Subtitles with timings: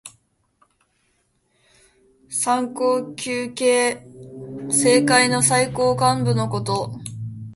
[2.31, 4.01] 三公九卿。
[4.71, 6.91] 政界の最高幹部のこと。